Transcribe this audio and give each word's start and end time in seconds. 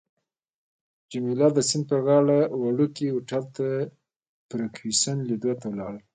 جميله 1.11 1.47
د 1.53 1.59
سیند 1.69 1.83
پر 1.89 1.99
غاړه 2.05 2.39
وړوکي 2.61 3.05
هوټل 3.09 3.43
ته 3.55 3.67
فرګوسن 4.49 5.17
لیدو 5.29 5.51
ته 5.61 5.65
ولاړه. 5.69 6.01